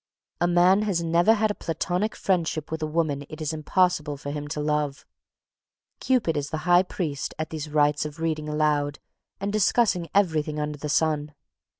[Sidenote: 0.01 0.25
The 0.25 0.45
High 0.45 0.49
Priest] 0.49 0.49
A 0.49 1.05
man 1.05 1.11
never 1.11 1.33
has 1.35 1.51
a 1.51 1.53
platonic 1.53 2.15
friendship 2.15 2.71
with 2.71 2.81
a 2.81 2.87
woman 2.87 3.23
it 3.29 3.39
is 3.39 3.53
impossible 3.53 4.17
for 4.17 4.31
him 4.31 4.47
to 4.47 4.59
love. 4.59 5.05
Cupid 5.99 6.35
is 6.35 6.49
the 6.49 6.57
high 6.65 6.81
priest 6.81 7.35
at 7.37 7.51
these 7.51 7.69
rites 7.69 8.03
of 8.03 8.17
reading 8.19 8.49
aloud 8.49 8.97
and 9.39 9.53
discussing 9.53 10.09
everything 10.15 10.59
under 10.59 10.79
the 10.79 10.89
sun. 10.89 11.35